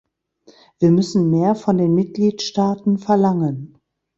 [0.79, 3.77] Wir müssen mehr von den Mitgliedstaaten verlangen.